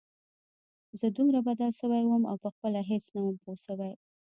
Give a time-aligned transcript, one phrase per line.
[0.99, 3.91] زه دومره بدل سوى وم او پخپله هېڅ نه وم پوه سوى.